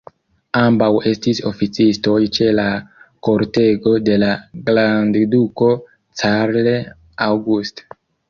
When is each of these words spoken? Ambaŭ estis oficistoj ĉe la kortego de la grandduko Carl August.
Ambaŭ 0.59 0.85
estis 1.09 1.41
oficistoj 1.49 2.15
ĉe 2.37 2.47
la 2.59 2.65
kortego 3.27 3.93
de 4.07 4.17
la 4.23 4.31
grandduko 4.71 5.69
Carl 6.23 6.67
August. 7.27 7.85